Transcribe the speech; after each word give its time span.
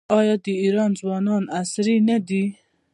آیا 0.19 0.35
د 0.45 0.47
ایران 0.63 0.91
ځوانان 0.99 1.43
عصري 1.59 1.97
نه 2.09 2.17
دي؟ 2.27 2.43